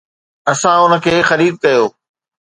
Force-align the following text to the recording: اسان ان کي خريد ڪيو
اسان 0.51 0.79
ان 0.85 0.93
کي 1.03 1.15
خريد 1.29 1.53
ڪيو 1.63 1.83